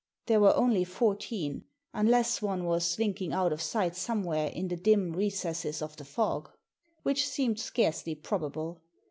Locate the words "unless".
1.93-2.41